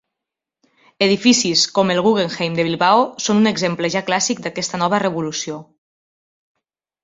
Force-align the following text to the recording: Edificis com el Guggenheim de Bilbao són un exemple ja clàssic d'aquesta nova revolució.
Edificis 1.07 1.65
com 1.75 1.91
el 1.97 2.01
Guggenheim 2.07 2.57
de 2.61 2.67
Bilbao 2.69 3.05
són 3.27 3.43
un 3.43 3.53
exemple 3.53 3.93
ja 3.99 4.05
clàssic 4.11 4.43
d'aquesta 4.47 4.83
nova 4.87 5.05
revolució. 5.07 5.63